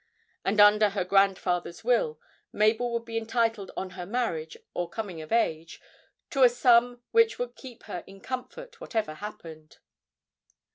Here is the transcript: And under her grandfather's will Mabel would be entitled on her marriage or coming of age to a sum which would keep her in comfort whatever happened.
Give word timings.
And 0.43 0.59
under 0.59 0.89
her 0.89 1.03
grandfather's 1.05 1.83
will 1.83 2.19
Mabel 2.51 2.91
would 2.93 3.05
be 3.05 3.19
entitled 3.19 3.69
on 3.77 3.91
her 3.91 4.07
marriage 4.07 4.57
or 4.73 4.89
coming 4.89 5.21
of 5.21 5.31
age 5.31 5.79
to 6.31 6.41
a 6.41 6.49
sum 6.49 7.03
which 7.11 7.37
would 7.37 7.55
keep 7.55 7.83
her 7.83 8.03
in 8.07 8.19
comfort 8.19 8.81
whatever 8.81 9.13
happened. 9.13 9.77